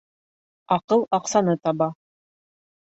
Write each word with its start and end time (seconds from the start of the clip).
Аҡыл 0.77 1.05
аҡсаны 1.21 1.57
таба. 1.69 1.93